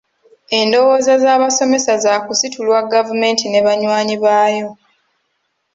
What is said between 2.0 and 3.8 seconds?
zaakusitulwa gavumenti ne